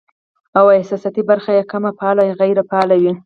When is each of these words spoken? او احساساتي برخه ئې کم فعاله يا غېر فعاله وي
او 0.57 0.65
احساساتي 0.77 1.21
برخه 1.29 1.51
ئې 1.57 1.63
کم 1.71 1.83
فعاله 1.97 2.23
يا 2.29 2.33
غېر 2.41 2.57
فعاله 2.69 2.95
وي 3.01 3.13